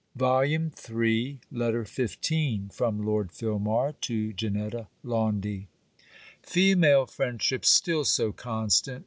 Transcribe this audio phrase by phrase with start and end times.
[0.17, 5.67] JANETTA LAUNDY LETTER XV FROM LORD FILMAR TO JANETTA LAUNDY
[6.41, 8.99] Female friendship still so constant!